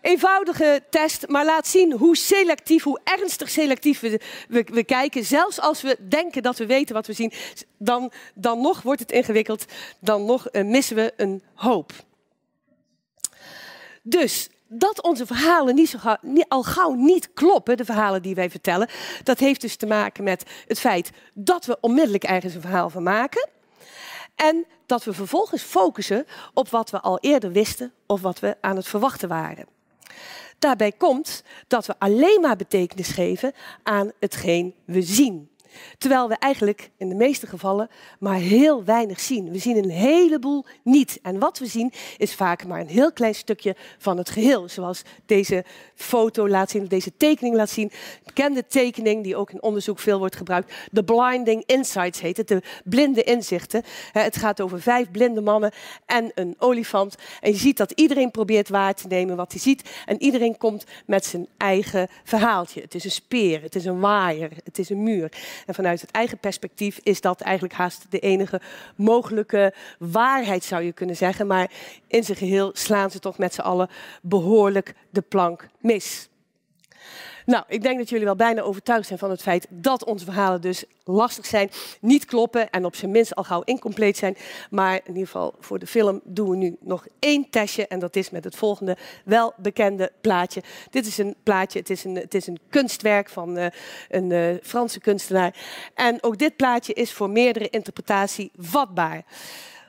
Eenvoudige 0.10 0.84
test, 0.90 1.28
maar 1.28 1.46
laat 1.46 1.68
zien 1.68 1.92
hoe 1.92 2.18
selectief, 2.18 2.84
hoe 2.84 3.00
ernstig 3.04 3.50
selectief 3.50 4.00
we, 4.00 4.20
we, 4.48 4.84
kijken. 4.84 5.26
Zelfs 5.26 5.60
als 5.60 5.82
we 5.82 5.98
denken 6.08 6.44
dat 6.44 6.58
we 6.58 6.66
weten 6.66 6.96
wat 6.96 7.08
we 7.08 7.14
zien, 7.14 7.32
dan, 7.78 8.12
dan 8.34 8.62
nog 8.62 8.82
wordt 8.82 9.00
het 9.00 9.12
ingewikkeld, 9.12 9.66
dan 10.00 10.26
nog 10.26 10.48
uh, 10.52 10.64
missen 10.64 10.96
we 10.96 11.14
een 11.18 11.44
hoop. 11.54 11.92
Dus 14.02 14.50
dat 14.68 15.02
onze 15.02 15.26
verhalen 15.26 15.76
niet, 15.76 15.98
al 16.48 16.64
gauw 16.64 16.94
niet 16.94 17.34
kloppen, 17.34 17.78
de 17.78 17.86
verhalen 17.86 18.22
die 18.22 18.36
wij 18.36 18.50
vertellen, 18.50 18.90
dat 19.24 19.40
heeft 19.40 19.62
dus 19.62 19.76
te 19.76 19.86
maken 19.86 20.24
met 20.24 20.44
het 20.68 20.80
feit 20.80 21.12
dat 21.34 21.66
we 21.66 21.78
onmiddellijk 21.82 22.24
ergens 22.24 22.56
een 22.56 22.62
verhaal 22.62 22.90
van 22.90 23.04
maken. 23.04 23.50
En 24.36 24.66
dat 24.86 25.04
we 25.04 25.14
vervolgens 25.14 25.62
focussen 25.62 26.26
op 26.54 26.70
wat 26.70 26.90
we 26.90 27.00
al 27.00 27.20
eerder 27.20 27.52
wisten 27.52 27.94
of 28.06 28.22
wat 28.22 28.40
we 28.40 28.58
aan 28.62 28.76
het 28.76 28.88
verwachten 28.88 29.30
waren. 29.30 29.78
Daarbij 30.60 30.92
komt 30.92 31.44
dat 31.68 31.86
we 31.86 31.95
alleen 31.98 32.42
maar 32.42 32.56
betekenis 32.56 33.07
geven 33.07 33.54
aan 33.83 34.12
hetgeen 34.19 34.75
we 34.86 35.01
zien. 35.01 35.50
Terwijl 35.98 36.27
we 36.27 36.36
eigenlijk 36.36 36.89
in 36.98 37.10
de 37.10 37.16
meeste 37.16 37.48
gevallen 37.48 37.89
maar 38.19 38.36
heel 38.36 38.83
weinig 38.83 39.19
zien. 39.19 39.51
We 39.51 39.57
zien 39.57 39.77
een 39.77 39.89
heleboel 39.89 40.66
niet. 40.83 41.19
En 41.21 41.39
wat 41.39 41.60
we 41.60 41.66
zien 41.66 41.92
is 42.18 42.36
vaak 42.36 42.66
maar 42.66 42.80
een 42.80 42.88
heel 42.88 43.13
klein 43.13 43.36
stukje 43.36 43.75
van 43.98 44.18
het 44.18 44.30
geheel. 44.30 44.69
Zoals 44.69 45.01
deze 45.25 45.63
foto 45.95 46.48
laat 46.48 46.69
zien, 46.69 46.88
deze 46.88 47.12
tekening 47.18 47.56
laat 47.56 47.69
zien. 47.69 47.92
Bekende 48.25 48.68
tekening 48.68 49.24
die 49.24 49.36
ook 49.36 49.51
in 49.51 49.62
onderzoek 49.62 50.00
veel 50.00 50.19
wordt 50.19 50.36
gebruikt. 50.36 50.74
De 50.92 51.04
Blinding 51.04 51.63
Insights 51.66 52.21
heet 52.21 52.38
het, 52.38 52.48
de 52.48 52.62
blinde 52.83 53.24
inzichten. 53.24 53.83
Het 54.12 54.38
gaat 54.38 54.62
over 54.62 54.81
vijf 54.81 55.12
blinde 55.12 55.42
mannen 55.42 55.71
en 56.06 56.31
een 56.36 56.56
olifant. 56.57 57.16
En 57.42 57.52
je 57.52 57.57
ziet 57.57 57.78
dat 57.78 57.92
iedereen 57.92 58.31
probeert 58.31 58.69
waar 58.69 58.94
te 58.94 59.07
nemen 59.07 59.35
wat 59.35 59.52
hij 59.52 59.61
ziet. 59.61 59.90
En 60.06 60.21
iedereen 60.21 60.57
komt 60.57 60.85
met 61.06 61.26
zijn 61.26 61.47
eigen 61.57 62.07
verhaaltje. 62.23 62.81
Het 62.81 62.95
is 62.95 63.04
een 63.04 63.11
speer, 63.11 63.61
het 63.61 63.76
is 63.76 63.85
een 63.85 63.99
waaier, 63.99 64.52
het 64.64 64.80
is 64.80 64.90
een 64.90 65.04
muur. 65.04 65.31
En 65.66 65.73
vanuit 65.73 66.01
het 66.01 66.11
eigen 66.11 66.37
perspectief 66.37 66.99
is 67.04 67.21
dat 67.21 67.42
eigenlijk 67.42 67.73
haast 67.73 68.06
de 68.09 68.19
enige 68.19 68.61
mogelijke 68.95 69.73
waarheid, 69.99 70.63
zou 70.63 70.83
je 70.83 70.92
kunnen 70.92 71.16
zeggen. 71.16 71.47
Maar 71.47 71.71
in 72.07 72.23
zijn 72.23 72.37
geheel 72.37 72.71
slaan 72.73 73.11
ze 73.11 73.19
toch 73.19 73.37
met 73.37 73.54
z'n 73.54 73.61
allen 73.61 73.89
behoorlijk 74.21 74.94
de 75.09 75.21
plank 75.21 75.68
mis. 75.80 76.29
Nou, 77.50 77.64
ik 77.68 77.82
denk 77.82 77.98
dat 77.98 78.10
jullie 78.10 78.26
wel 78.26 78.36
bijna 78.36 78.62
overtuigd 78.62 79.08
zijn 79.08 79.20
van 79.20 79.30
het 79.30 79.42
feit 79.42 79.68
dat 79.70 80.04
onze 80.06 80.26
verhalen 80.26 80.62
dus 80.62 80.84
lastig 81.04 81.46
zijn, 81.46 81.70
niet 82.02 82.26
kloppen 82.26 82.70
en 82.70 82.86
op 82.86 82.96
zijn 82.96 83.12
minst 83.12 83.36
al 83.36 83.44
gauw 83.44 83.62
incompleet 83.64 84.18
zijn. 84.18 84.38
Maar 84.70 84.94
in 84.94 85.08
ieder 85.08 85.26
geval 85.26 85.56
voor 85.60 85.80
de 85.80 85.88
film 85.88 86.22
doen 86.24 86.50
we 86.50 86.56
nu 86.56 86.78
nog 86.80 87.08
één 87.20 87.50
testje 87.50 87.88
en 87.88 88.00
dat 88.00 88.16
is 88.16 88.30
met 88.30 88.44
het 88.44 88.56
volgende 88.56 88.98
welbekende 89.26 90.12
plaatje. 90.22 90.64
Dit 90.90 91.06
is 91.06 91.18
een 91.18 91.36
plaatje, 91.44 91.80
het 91.80 91.90
is 91.90 92.04
een, 92.04 92.16
het 92.16 92.34
is 92.34 92.48
een 92.48 92.60
kunstwerk 92.70 93.30
van 93.30 93.58
uh, 93.58 93.66
een 94.10 94.30
uh, 94.30 94.56
Franse 94.64 95.00
kunstenaar. 95.00 95.56
En 95.94 96.24
ook 96.24 96.38
dit 96.38 96.56
plaatje 96.56 96.94
is 96.94 97.14
voor 97.14 97.30
meerdere 97.30 97.70
interpretatie 97.70 98.52
vatbaar. 98.58 99.24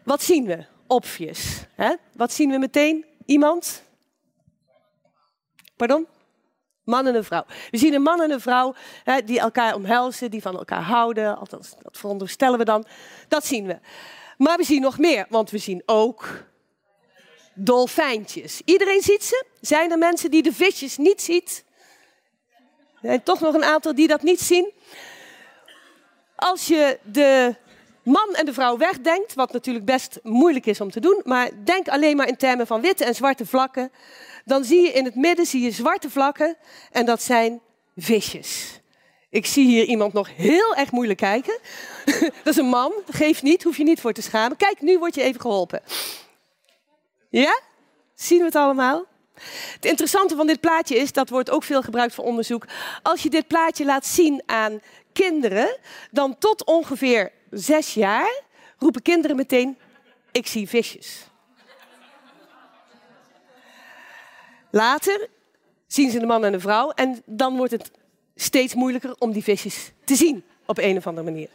Wat 0.05 0.23
zien 0.23 0.47
we? 0.47 0.65
Obvious. 0.87 1.65
Hè? 1.75 1.95
Wat 2.13 2.33
zien 2.33 2.51
we 2.51 2.59
meteen? 2.59 3.05
Iemand? 3.25 3.83
Pardon? 5.77 6.07
Man 6.85 7.07
en 7.07 7.15
een 7.15 7.25
vrouw. 7.25 7.45
We 7.71 7.79
zien 7.79 7.95
een 7.95 8.03
man 8.03 8.23
en 8.23 8.31
een 8.31 8.41
vrouw 8.41 8.75
hè, 9.05 9.25
die 9.25 9.41
elkaar 9.41 9.75
omhelzen, 9.75 10.31
die 10.31 10.43
van 10.43 10.57
elkaar 10.57 10.83
houden. 10.83 11.39
Althans, 11.39 11.75
dat 11.83 11.97
veronderstellen 11.99 12.59
we 12.59 12.65
dan. 12.65 12.85
Dat 13.29 13.47
zien 13.47 13.67
we. 13.67 13.79
Maar 14.37 14.57
we 14.57 14.65
zien 14.65 14.81
nog 14.81 14.99
meer, 14.99 15.27
want 15.29 15.51
we 15.51 15.59
zien 15.59 15.83
ook 15.87 16.45
dolfijntjes. 17.55 18.63
Iedereen 18.65 19.03
ziet 19.03 19.25
ze? 19.25 19.45
Zijn 19.61 19.91
er 19.91 19.99
mensen 19.99 20.31
die 20.31 20.43
de 20.43 20.53
visjes 20.53 20.97
niet 20.97 21.23
ziet? 21.23 21.65
Er 22.95 23.09
zijn 23.09 23.23
toch 23.23 23.41
nog 23.41 23.55
een 23.55 23.65
aantal 23.65 23.95
die 23.95 24.09
dat 24.09 24.23
niet 24.23 24.41
zien. 24.41 24.73
Als 26.37 26.67
je 26.67 26.99
de 27.03 27.57
man 28.03 28.35
en 28.35 28.45
de 28.45 28.53
vrouw 28.53 28.77
wegdenkt, 28.77 29.35
wat 29.35 29.53
natuurlijk 29.53 29.85
best 29.85 30.19
moeilijk 30.23 30.67
is 30.67 30.81
om 30.81 30.91
te 30.91 31.01
doen, 31.01 31.21
maar 31.25 31.51
denk 31.65 31.89
alleen 31.89 32.17
maar 32.17 32.29
in 32.29 32.37
termen 32.37 32.67
van 32.67 32.81
witte 32.81 33.05
en 33.05 33.15
zwarte 33.15 33.47
vlakken, 33.47 33.93
dan 34.51 34.65
zie 34.65 34.81
je 34.83 34.93
in 34.93 35.05
het 35.05 35.15
midden 35.15 35.47
zie 35.47 35.63
je 35.63 35.71
zwarte 35.71 36.11
vlakken 36.11 36.57
en 36.91 37.07
dat 37.07 37.23
zijn 37.23 37.61
visjes. 37.97 38.81
Ik 39.29 39.47
zie 39.47 39.67
hier 39.67 39.85
iemand 39.85 40.13
nog 40.13 40.37
heel 40.37 40.75
erg 40.75 40.91
moeilijk 40.91 41.19
kijken. 41.19 41.59
dat 42.45 42.47
is 42.47 42.57
een 42.57 42.67
man, 42.67 42.93
geef 43.09 43.43
niet, 43.43 43.63
hoef 43.63 43.77
je 43.77 43.85
niet 43.85 44.01
voor 44.01 44.13
te 44.13 44.23
schamen. 44.23 44.57
Kijk, 44.57 44.81
nu 44.81 44.99
word 44.99 45.15
je 45.15 45.23
even 45.23 45.41
geholpen. 45.41 45.83
Ja? 47.29 47.61
Zien 48.15 48.39
we 48.39 48.45
het 48.45 48.55
allemaal? 48.55 49.05
Het 49.75 49.85
interessante 49.85 50.37
van 50.37 50.47
dit 50.47 50.61
plaatje 50.61 50.97
is, 50.97 51.13
dat 51.13 51.29
wordt 51.29 51.51
ook 51.51 51.65
veel 51.65 51.83
gebruikt 51.83 52.15
voor 52.15 52.25
onderzoek. 52.25 52.67
Als 53.03 53.23
je 53.23 53.31
dit 53.31 53.47
plaatje 53.47 53.85
laat 53.85 54.07
zien 54.07 54.43
aan 54.47 54.81
kinderen, 55.13 55.79
dan 56.11 56.39
tot 56.39 56.65
ongeveer 56.65 57.33
zes 57.51 57.95
jaar 57.95 58.43
roepen 58.79 59.03
kinderen 59.03 59.37
meteen: 59.37 59.79
Ik 60.33 60.47
zie 60.47 60.69
visjes. 60.69 61.30
Later 64.71 65.29
zien 65.87 66.11
ze 66.11 66.19
de 66.19 66.27
man 66.27 66.45
en 66.45 66.53
de 66.53 66.61
vrouw 66.61 66.91
en 66.91 67.23
dan 67.25 67.57
wordt 67.57 67.73
het 67.73 67.91
steeds 68.35 68.75
moeilijker 68.75 69.15
om 69.19 69.33
die 69.33 69.43
visjes 69.43 69.93
te 70.05 70.15
zien 70.15 70.45
op 70.67 70.79
een 70.79 70.97
of 70.97 71.07
andere 71.07 71.31
manier. 71.31 71.49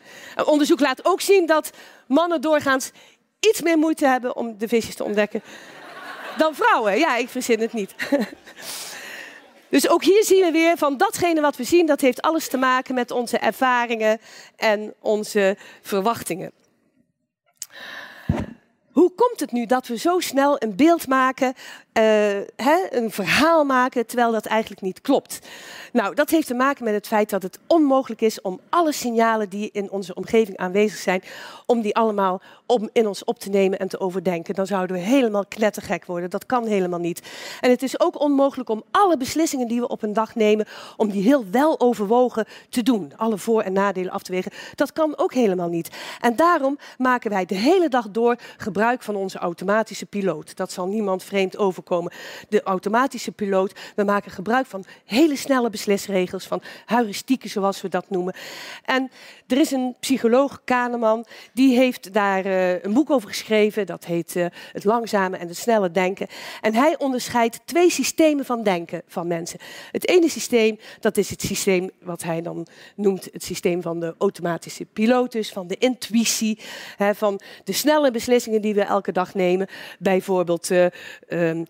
onderzoek 0.45 0.79
laat 0.79 1.05
ook 1.05 1.21
zien 1.21 1.45
dat 1.45 1.69
mannen 2.07 2.41
doorgaans 2.41 2.91
iets 3.39 3.61
meer 3.61 3.77
moeite 3.77 4.07
hebben 4.07 4.35
om 4.35 4.57
de 4.57 4.67
visjes 4.67 4.95
te 4.95 5.03
ontdekken 5.03 5.41
dan 6.37 6.55
vrouwen. 6.55 6.97
Ja, 6.97 7.15
ik 7.15 7.29
verzin 7.29 7.59
het 7.59 7.73
niet. 7.73 7.95
Dus 9.69 9.89
ook 9.89 10.03
hier 10.03 10.23
zien 10.23 10.45
we 10.45 10.51
weer 10.51 10.77
van 10.77 10.97
datgene 10.97 11.41
wat 11.41 11.55
we 11.55 11.63
zien, 11.63 11.85
dat 11.85 12.01
heeft 12.01 12.21
alles 12.21 12.47
te 12.47 12.57
maken 12.57 12.95
met 12.95 13.11
onze 13.11 13.37
ervaringen 13.37 14.19
en 14.55 14.93
onze 14.99 15.57
verwachtingen. 15.81 16.51
Hoe 18.91 19.11
komt 19.15 19.39
het 19.39 19.51
nu 19.51 19.65
dat 19.65 19.87
we 19.87 19.97
zo 19.97 20.19
snel 20.19 20.55
een 20.61 20.75
beeld 20.75 21.07
maken 21.07 21.53
uh, 21.97 22.03
hè, 22.55 22.87
een 22.89 23.11
verhaal 23.11 23.63
maken 23.63 24.05
terwijl 24.05 24.31
dat 24.31 24.45
eigenlijk 24.45 24.81
niet 24.81 25.01
klopt. 25.01 25.39
Nou, 25.91 26.15
dat 26.15 26.29
heeft 26.29 26.47
te 26.47 26.53
maken 26.53 26.83
met 26.83 26.93
het 26.93 27.07
feit 27.07 27.29
dat 27.29 27.43
het 27.43 27.59
onmogelijk 27.67 28.21
is 28.21 28.41
om 28.41 28.59
alle 28.69 28.91
signalen 28.91 29.49
die 29.49 29.69
in 29.71 29.91
onze 29.91 30.13
omgeving 30.13 30.57
aanwezig 30.57 30.97
zijn, 30.97 31.23
om 31.65 31.81
die 31.81 31.95
allemaal 31.95 32.41
om 32.65 32.89
in 32.93 33.07
ons 33.07 33.23
op 33.23 33.39
te 33.39 33.49
nemen 33.49 33.79
en 33.79 33.87
te 33.87 33.99
overdenken. 33.99 34.55
Dan 34.55 34.65
zouden 34.65 34.95
we 34.95 35.01
helemaal 35.01 35.45
knettergek 35.45 36.05
worden. 36.05 36.29
Dat 36.29 36.45
kan 36.45 36.65
helemaal 36.65 36.99
niet. 36.99 37.21
En 37.61 37.69
het 37.69 37.83
is 37.83 37.99
ook 37.99 38.19
onmogelijk 38.19 38.69
om 38.69 38.83
alle 38.91 39.17
beslissingen 39.17 39.67
die 39.67 39.79
we 39.79 39.87
op 39.87 40.03
een 40.03 40.13
dag 40.13 40.35
nemen, 40.35 40.65
om 40.97 41.09
die 41.09 41.23
heel 41.23 41.45
wel 41.51 41.79
overwogen 41.79 42.45
te 42.69 42.83
doen. 42.83 43.13
Alle 43.15 43.37
voor- 43.37 43.61
en 43.61 43.73
nadelen 43.73 44.11
af 44.11 44.23
te 44.23 44.31
wegen. 44.31 44.51
Dat 44.75 44.93
kan 44.93 45.17
ook 45.17 45.33
helemaal 45.33 45.69
niet. 45.69 45.89
En 46.19 46.35
daarom 46.35 46.77
maken 46.97 47.29
wij 47.29 47.45
de 47.45 47.55
hele 47.55 47.89
dag 47.89 48.09
door 48.09 48.35
gebruik 48.57 49.03
van 49.03 49.15
onze 49.15 49.37
automatische 49.37 50.05
piloot. 50.05 50.55
Dat 50.55 50.71
zal 50.71 50.87
niemand 50.87 51.23
vreemd 51.23 51.57
over 51.57 51.83
De 52.49 52.63
automatische 52.63 53.31
piloot, 53.31 53.79
we 53.95 54.03
maken 54.03 54.31
gebruik 54.31 54.65
van 54.65 54.85
hele 55.05 55.35
snelle 55.35 55.69
beslisregels, 55.69 56.45
van 56.45 56.61
heuristieken 56.85 57.49
zoals 57.49 57.81
we 57.81 57.89
dat 57.89 58.09
noemen. 58.09 58.35
En 58.85 59.11
er 59.47 59.57
is 59.57 59.71
een 59.71 59.95
psycholoog, 59.99 60.61
Kahneman, 60.63 61.25
die 61.53 61.77
heeft 61.77 62.13
daar 62.13 62.45
uh, 62.45 62.83
een 62.83 62.93
boek 62.93 63.09
over 63.09 63.29
geschreven. 63.29 63.85
Dat 63.85 64.05
heet 64.05 64.35
uh, 64.35 64.45
Het 64.71 64.83
langzame 64.83 65.37
en 65.37 65.47
het 65.47 65.57
snelle 65.57 65.91
denken. 65.91 66.27
En 66.61 66.73
hij 66.73 66.97
onderscheidt 66.97 67.59
twee 67.65 67.89
systemen 67.89 68.45
van 68.45 68.63
denken 68.63 69.01
van 69.07 69.27
mensen. 69.27 69.59
Het 69.91 70.07
ene 70.07 70.29
systeem, 70.29 70.79
dat 70.99 71.17
is 71.17 71.29
het 71.29 71.41
systeem 71.41 71.91
wat 72.01 72.23
hij 72.23 72.41
dan 72.41 72.67
noemt 72.95 73.29
het 73.31 73.43
systeem 73.43 73.81
van 73.81 73.99
de 73.99 74.15
automatische 74.17 74.85
piloot, 74.85 75.31
dus 75.31 75.51
van 75.51 75.67
de 75.67 75.77
intuïtie, 75.77 76.59
hè, 76.97 77.15
van 77.15 77.39
de 77.63 77.73
snelle 77.73 78.11
beslissingen 78.11 78.61
die 78.61 78.73
we 78.73 78.81
elke 78.81 79.11
dag 79.11 79.33
nemen. 79.33 79.67
Bijvoorbeeld 79.99 80.69
uh, 80.69 80.85
um, 81.29 81.65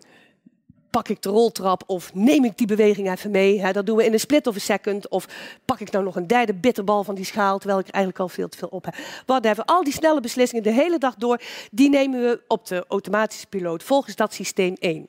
pak 0.96 1.08
ik 1.08 1.22
de 1.22 1.28
roltrap 1.28 1.82
of 1.86 2.14
neem 2.14 2.44
ik 2.44 2.58
die 2.58 2.66
beweging 2.66 3.10
even 3.10 3.30
mee. 3.30 3.60
Hè? 3.60 3.72
Dat 3.72 3.86
doen 3.86 3.96
we 3.96 4.04
in 4.04 4.12
een 4.12 4.20
split 4.20 4.46
of 4.46 4.54
een 4.54 4.60
second. 4.60 5.08
Of 5.08 5.26
pak 5.64 5.80
ik 5.80 5.90
nou 5.90 6.04
nog 6.04 6.16
een 6.16 6.26
derde 6.26 6.54
bitterbal 6.54 7.04
van 7.04 7.14
die 7.14 7.24
schaal, 7.24 7.58
terwijl 7.58 7.80
ik 7.80 7.88
eigenlijk 7.88 8.22
al 8.22 8.28
veel 8.28 8.48
te 8.48 8.58
veel 8.58 8.68
op 8.68 8.84
heb. 8.84 8.96
Whatever. 9.26 9.64
Al 9.64 9.84
die 9.84 9.92
snelle 9.92 10.20
beslissingen 10.20 10.64
de 10.64 10.72
hele 10.72 10.98
dag 10.98 11.14
door, 11.14 11.40
die 11.70 11.88
nemen 11.88 12.20
we 12.20 12.40
op 12.48 12.66
de 12.66 12.84
automatische 12.88 13.46
piloot 13.46 13.82
volgens 13.82 14.16
dat 14.16 14.34
systeem 14.34 14.74
1. 14.78 15.08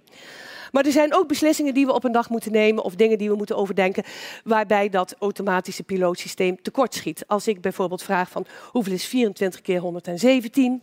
Maar 0.71 0.85
er 0.85 0.91
zijn 0.91 1.15
ook 1.15 1.27
beslissingen 1.27 1.73
die 1.73 1.85
we 1.85 1.93
op 1.93 2.03
een 2.03 2.11
dag 2.11 2.29
moeten 2.29 2.51
nemen 2.51 2.83
of 2.83 2.95
dingen 2.95 3.17
die 3.17 3.29
we 3.29 3.35
moeten 3.35 3.57
overdenken, 3.57 4.03
waarbij 4.43 4.89
dat 4.89 5.15
automatische 5.19 5.83
pilootsysteem 5.83 6.61
tekortschiet. 6.61 7.23
Als 7.27 7.47
ik 7.47 7.61
bijvoorbeeld 7.61 8.03
vraag 8.03 8.29
van 8.29 8.45
hoeveel 8.71 8.93
is 8.93 9.05
24 9.05 9.61
keer 9.61 9.79
117? 9.79 10.81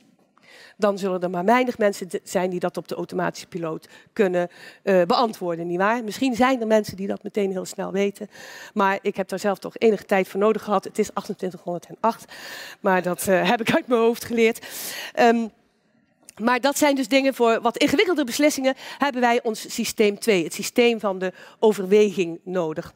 Dan 0.77 0.99
zullen 0.99 1.23
er 1.23 1.31
maar 1.31 1.45
weinig 1.45 1.79
mensen 1.79 2.09
zijn 2.23 2.51
die 2.51 2.61
dat 2.61 2.77
op 2.77 2.89
de 2.89 2.95
automatische 2.95 3.47
piloot 3.47 3.89
kunnen 4.13 4.49
uh, 4.85 5.03
beantwoorden, 5.03 5.67
nietwaar? 5.67 6.05
Misschien 6.05 6.35
zijn 6.35 6.61
er 6.61 6.67
mensen 6.67 6.97
die 6.97 7.07
dat 7.07 7.23
meteen 7.23 7.51
heel 7.51 7.65
snel 7.65 7.93
weten, 7.93 8.29
maar 8.75 8.99
ik 9.03 9.17
heb 9.17 9.29
daar 9.29 9.39
zelf 9.39 9.59
toch 9.59 9.77
enige 9.77 10.05
tijd 10.05 10.29
voor 10.29 10.41
nodig 10.41 10.63
gehad. 10.63 10.85
Het 10.85 10.99
is 10.99 11.11
2808, 11.13 12.25
maar 12.81 13.03
dat 13.03 13.27
uh, 13.29 13.49
heb 13.49 13.61
ik 13.61 13.75
uit 13.75 13.87
mijn 13.87 14.01
hoofd 14.01 14.25
geleerd. 14.25 14.67
Um, 15.21 15.51
maar 16.43 16.61
dat 16.61 16.79
zijn 16.79 16.95
dus 16.95 17.09
dingen 17.09 17.35
voor 17.35 17.61
wat 17.61 17.77
ingewikkelde 17.77 18.25
beslissingen 18.25 18.75
hebben 18.99 19.21
wij 19.21 19.43
ons 19.43 19.75
systeem 19.75 20.19
2, 20.19 20.45
het 20.45 20.55
systeem 20.55 21.01
van 21.01 21.19
de 21.19 21.33
overweging 21.59 22.41
nodig. 22.45 22.95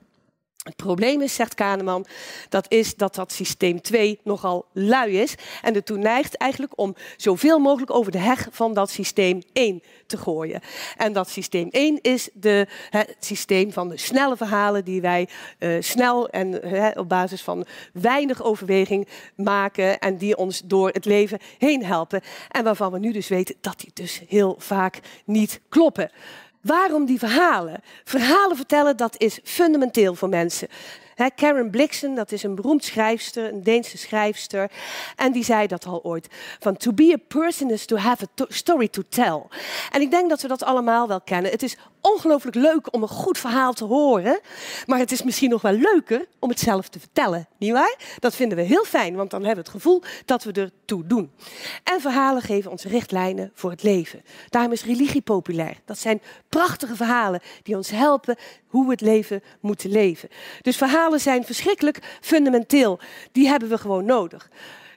Het 0.68 0.76
probleem 0.76 1.20
is, 1.20 1.34
zegt 1.34 1.54
Kahneman, 1.54 2.06
dat 2.48 2.66
is 2.68 2.94
dat 2.94 3.14
dat 3.14 3.32
systeem 3.32 3.80
2 3.80 4.20
nogal 4.24 4.66
lui 4.72 5.20
is 5.20 5.34
en 5.62 5.74
ertoe 5.74 5.98
neigt 5.98 6.36
eigenlijk 6.36 6.72
om 6.78 6.94
zoveel 7.16 7.58
mogelijk 7.58 7.90
over 7.90 8.12
de 8.12 8.18
heg 8.18 8.48
van 8.50 8.74
dat 8.74 8.90
systeem 8.90 9.42
1 9.52 9.82
te 10.06 10.16
gooien. 10.16 10.60
En 10.96 11.12
dat 11.12 11.28
systeem 11.28 11.68
1 11.70 11.98
is 12.02 12.28
de, 12.32 12.66
het 12.90 13.16
systeem 13.20 13.72
van 13.72 13.88
de 13.88 13.96
snelle 13.96 14.36
verhalen 14.36 14.84
die 14.84 15.00
wij 15.00 15.28
uh, 15.58 15.76
snel 15.80 16.28
en 16.28 16.98
op 16.98 17.08
basis 17.08 17.42
van 17.42 17.66
weinig 17.92 18.42
overweging 18.42 19.08
maken 19.36 19.98
en 19.98 20.16
die 20.16 20.36
ons 20.36 20.62
door 20.64 20.90
het 20.90 21.04
leven 21.04 21.38
heen 21.58 21.84
helpen. 21.84 22.20
En 22.50 22.64
waarvan 22.64 22.92
we 22.92 22.98
nu 22.98 23.12
dus 23.12 23.28
weten 23.28 23.54
dat 23.60 23.80
die 23.80 23.90
dus 23.94 24.22
heel 24.28 24.56
vaak 24.58 25.00
niet 25.24 25.60
kloppen. 25.68 26.10
Waarom 26.60 27.06
die 27.06 27.18
verhalen? 27.18 27.82
Verhalen 28.04 28.56
vertellen, 28.56 28.96
dat 28.96 29.14
is 29.20 29.40
fundamenteel 29.44 30.14
voor 30.14 30.28
mensen. 30.28 30.68
Karen 31.34 31.70
Blixen, 31.70 32.14
dat 32.14 32.32
is 32.32 32.42
een 32.42 32.54
beroemd 32.54 32.84
schrijfster, 32.84 33.52
een 33.52 33.62
Deense 33.62 33.98
schrijfster. 33.98 34.70
En 35.16 35.32
die 35.32 35.44
zei 35.44 35.66
dat 35.66 35.86
al 35.86 36.04
ooit. 36.04 36.28
Van 36.58 36.76
to 36.76 36.92
be 36.92 37.12
a 37.12 37.22
person 37.28 37.70
is 37.70 37.86
to 37.86 37.96
have 37.96 38.24
a 38.40 38.44
story 38.48 38.88
to 38.88 39.02
tell. 39.08 39.42
En 39.90 40.00
ik 40.00 40.10
denk 40.10 40.28
dat 40.28 40.42
we 40.42 40.48
dat 40.48 40.62
allemaal 40.62 41.08
wel 41.08 41.20
kennen. 41.20 41.50
Het 41.50 41.62
is 41.62 41.76
ongelooflijk 42.00 42.56
leuk 42.56 42.94
om 42.94 43.02
een 43.02 43.08
goed 43.08 43.38
verhaal 43.38 43.72
te 43.72 43.84
horen. 43.84 44.40
Maar 44.86 44.98
het 44.98 45.12
is 45.12 45.22
misschien 45.22 45.50
nog 45.50 45.62
wel 45.62 45.72
leuker 45.72 46.26
om 46.38 46.48
het 46.48 46.60
zelf 46.60 46.88
te 46.88 47.00
vertellen. 47.00 47.48
Niet 47.58 47.72
waar? 47.72 47.96
Dat 48.18 48.34
vinden 48.34 48.58
we 48.58 48.64
heel 48.64 48.84
fijn, 48.84 49.14
want 49.16 49.30
dan 49.30 49.44
hebben 49.44 49.64
we 49.64 49.70
het 49.70 49.80
gevoel 49.80 50.02
dat 50.24 50.44
we 50.44 50.52
er 50.52 50.70
toe 50.84 51.06
doen. 51.06 51.30
En 51.84 52.00
verhalen 52.00 52.42
geven 52.42 52.70
ons 52.70 52.84
richtlijnen 52.84 53.50
voor 53.54 53.70
het 53.70 53.82
leven. 53.82 54.22
Daarom 54.48 54.72
is 54.72 54.84
religie 54.84 55.20
populair. 55.20 55.76
Dat 55.84 55.98
zijn 55.98 56.22
prachtige 56.48 56.96
verhalen 56.96 57.40
die 57.62 57.76
ons 57.76 57.90
helpen 57.90 58.36
hoe 58.66 58.84
we 58.84 58.90
het 58.90 59.00
leven 59.00 59.42
moeten 59.60 59.90
leven. 59.90 60.28
Dus 60.62 60.76
verhalen 60.76 61.07
zijn 61.16 61.44
verschrikkelijk 61.44 61.98
fundamenteel. 62.20 62.98
Die 63.32 63.48
hebben 63.48 63.68
we 63.68 63.78
gewoon 63.78 64.04
nodig 64.04 64.48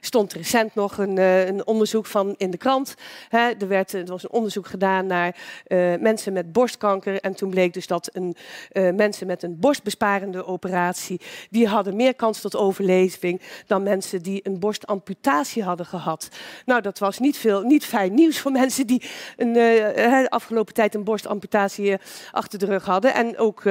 stond 0.04 0.32
recent 0.32 0.74
nog 0.74 0.98
een, 0.98 1.16
uh, 1.16 1.46
een 1.46 1.66
onderzoek 1.66 2.06
van 2.06 2.34
in 2.36 2.50
de 2.50 2.56
krant. 2.56 2.94
Hè, 3.28 3.50
er, 3.50 3.68
werd, 3.68 3.92
er 3.92 4.06
was 4.06 4.22
een 4.22 4.30
onderzoek 4.30 4.66
gedaan 4.66 5.06
naar 5.06 5.36
uh, 5.66 5.94
mensen 6.00 6.32
met 6.32 6.52
borstkanker. 6.52 7.20
En 7.20 7.34
toen 7.34 7.50
bleek 7.50 7.74
dus 7.74 7.86
dat 7.86 8.10
een, 8.12 8.36
uh, 8.72 8.92
mensen 8.92 9.26
met 9.26 9.42
een 9.42 9.58
borstbesparende 9.58 10.46
operatie... 10.46 11.20
die 11.50 11.66
hadden 11.66 11.96
meer 11.96 12.14
kans 12.14 12.40
tot 12.40 12.56
overleving 12.56 13.40
dan 13.66 13.82
mensen 13.82 14.22
die 14.22 14.40
een 14.42 14.58
borstamputatie 14.58 15.62
hadden 15.62 15.86
gehad. 15.86 16.28
Nou, 16.64 16.80
dat 16.80 16.98
was 16.98 17.18
niet, 17.18 17.36
veel, 17.36 17.62
niet 17.62 17.84
fijn 17.84 18.14
nieuws 18.14 18.40
voor 18.40 18.52
mensen 18.52 18.86
die 18.86 19.02
een, 19.36 19.52
de 19.52 20.26
afgelopen 20.28 20.74
tijd 20.74 20.94
een 20.94 21.04
borstamputatie 21.04 21.96
achter 22.30 22.58
de 22.58 22.66
rug 22.66 22.84
hadden. 22.84 23.14
En 23.14 23.38
ook, 23.38 23.62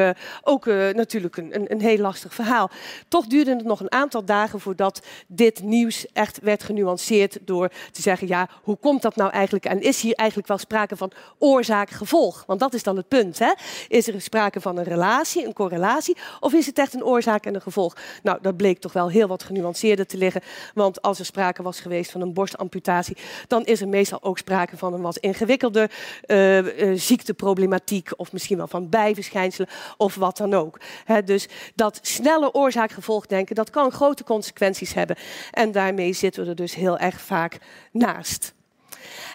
ook 0.44 0.66
natuurlijk 0.66 1.38
een, 1.38 1.72
een 1.72 1.82
heel 1.82 1.98
lastig 1.98 2.34
verhaal. 2.34 2.70
Toch 3.08 3.26
duurde 3.26 3.56
het 3.56 3.64
nog 3.64 3.80
een 3.80 3.92
aantal 3.92 4.26
dagen 4.26 4.60
voordat 4.60 5.06
dit 5.28 5.64
nieuws 5.64 6.06
echt 6.22 6.40
werd 6.44 6.64
genuanceerd 6.64 7.38
door 7.42 7.72
te 7.92 8.02
zeggen, 8.02 8.28
ja, 8.28 8.50
hoe 8.64 8.78
komt 8.78 9.02
dat 9.02 9.16
nou 9.16 9.32
eigenlijk? 9.32 9.66
En 9.66 9.82
is 9.82 10.02
hier 10.02 10.14
eigenlijk 10.14 10.48
wel 10.48 10.58
sprake 10.58 10.96
van 10.96 11.12
oorzaak-gevolg? 11.38 12.44
Want 12.48 12.60
dat 12.60 12.74
is 12.74 12.84
dan 12.84 12.98
het 12.98 13.08
punt. 13.08 13.40
Hè? 13.40 13.52
Is 13.88 14.08
er 14.08 14.22
sprake 14.22 14.62
van 14.62 14.78
een 14.78 14.84
relatie, 14.84 15.46
een 15.46 15.54
correlatie, 15.54 16.18
of 16.40 16.54
is 16.54 16.66
het 16.66 16.78
echt 16.78 16.94
een 16.94 17.04
oorzaak 17.04 17.46
en 17.46 17.56
een 17.56 17.62
gevolg? 17.62 17.96
Nou, 18.24 18.38
dat 18.42 18.58
bleek 18.58 18.80
toch 18.80 18.94
wel 18.94 19.10
heel 19.10 19.28
wat 19.28 19.44
genuanceerder 19.44 20.06
te 20.06 20.18
liggen. 20.18 20.42
Want 20.74 21.02
als 21.02 21.20
er 21.20 21.26
sprake 21.26 21.64
was 21.64 21.80
geweest 21.80 22.12
van 22.12 22.22
een 22.22 22.34
borstamputatie, 22.34 23.18
dan 23.48 23.64
is 23.66 23.82
er 23.82 23.88
meestal 23.88 24.24
ook 24.24 24.38
sprake 24.38 24.78
van 24.78 24.94
een 24.94 25.02
wat 25.02 25.18
ingewikkelder 25.18 25.92
uh, 26.28 26.58
uh, 26.58 27.00
ziekteproblematiek, 27.00 28.10
of 28.16 28.32
misschien 28.32 28.58
wel 28.58 28.68
van 28.68 28.90
bijverschijnselen, 28.90 29.70
of 29.98 30.16
wat 30.16 30.38
dan 30.38 30.54
ook. 30.54 30.80
dus 31.26 31.48
dat 31.76 32.00
snelle 32.02 32.54
oorzaak-gevolg 32.54 33.26
denken, 33.26 33.56
dat 33.56 33.70
kan 33.70 33.92
grote 33.92 34.24
consequenties 34.24 34.94
hebben. 34.94 35.16
En 35.52 35.72
zitten 36.14 36.44
we 36.44 36.50
er 36.50 36.56
dus 36.56 36.76
heel 36.76 36.98
erg 36.98 37.22
vaak 37.22 37.58
naast. 37.92 38.54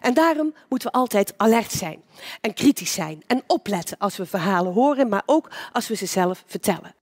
En 0.00 0.14
daarom 0.14 0.54
moeten 0.68 0.90
we 0.90 0.98
altijd 0.98 1.34
alert 1.36 1.72
zijn 1.72 2.02
en 2.40 2.54
kritisch 2.54 2.92
zijn 2.92 3.22
en 3.26 3.42
opletten 3.46 3.98
als 3.98 4.16
we 4.16 4.26
verhalen 4.26 4.72
horen, 4.72 5.08
maar 5.08 5.22
ook 5.26 5.50
als 5.72 5.88
we 5.88 5.94
ze 5.94 6.06
zelf 6.06 6.42
vertellen. 6.46 6.94